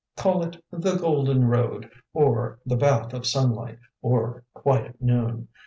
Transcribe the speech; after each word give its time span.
Call 0.17 0.41
it 0.41 0.57
'The 0.71 0.95
Golden 0.95 1.45
Road,' 1.47 1.87
or 2.11 2.57
'The 2.65 2.75
Bath 2.75 3.13
of 3.13 3.27
Sunlight,' 3.27 3.77
or 4.01 4.43
'Quiet 4.51 4.99
Noon.' 4.99 5.47